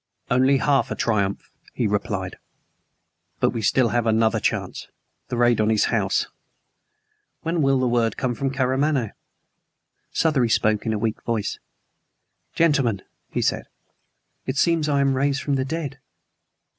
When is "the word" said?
7.79-8.17